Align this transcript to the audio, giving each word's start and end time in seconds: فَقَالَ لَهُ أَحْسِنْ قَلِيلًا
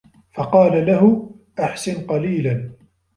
فَقَالَ 0.33 0.85
لَهُ 0.85 1.31
أَحْسِنْ 1.59 2.03
قَلِيلًا 2.07 2.71